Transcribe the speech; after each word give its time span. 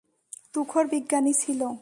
তুখোড় 0.53 0.87
বিজ্ঞানী 0.87 1.33
ছিল। 1.33 1.61